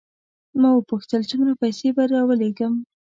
[0.61, 2.73] ما وپوښتل څومره پیسې به راولېږم.